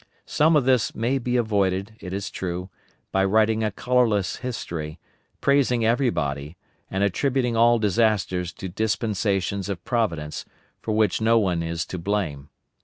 [0.25, 2.71] Some of this may be avoided, it is true,
[3.11, 4.99] by writing a colorless history,
[5.41, 6.57] praising everybody,
[6.89, 10.43] and attributing all disasters to dispensations of Providence,
[10.81, 12.49] for which no one is to blame.